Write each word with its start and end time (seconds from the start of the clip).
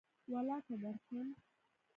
ولاکه 0.31 0.75
درشم 0.83 1.27